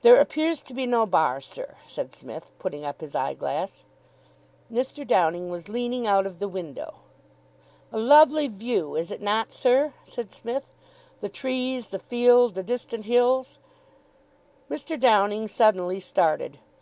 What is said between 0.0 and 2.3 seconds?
"There appears to be no bar, sir," said